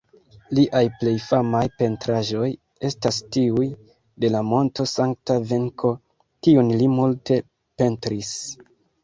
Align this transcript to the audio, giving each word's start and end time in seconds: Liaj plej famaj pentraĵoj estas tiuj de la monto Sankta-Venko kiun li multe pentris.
Liaj 0.59 0.79
plej 1.01 1.11
famaj 1.25 1.59
pentraĵoj 1.81 2.47
estas 2.89 3.19
tiuj 3.37 3.67
de 4.25 4.33
la 4.37 4.41
monto 4.53 4.87
Sankta-Venko 4.95 5.93
kiun 6.49 6.75
li 6.81 6.91
multe 6.97 7.41
pentris. 7.85 8.35